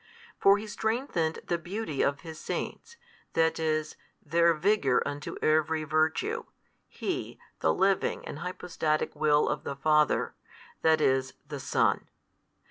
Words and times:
For 0.39 0.57
He 0.57 0.65
strengthened 0.65 1.41
the 1.45 1.59
beauty 1.59 2.01
of 2.01 2.21
His 2.21 2.39
saints, 2.39 2.97
that 3.33 3.59
is, 3.59 3.95
their 4.19 4.55
vigour 4.55 5.03
unto 5.07 5.35
every 5.43 5.83
virtue, 5.83 6.45
He, 6.87 7.37
the 7.59 7.71
Living 7.71 8.25
and 8.27 8.39
Hypostatic 8.39 9.15
Will 9.15 9.47
of 9.47 9.63
the 9.63 9.75
Father, 9.75 10.33
that 10.81 11.01
is 11.01 11.35
the 11.47 11.59
SON. 11.59 12.09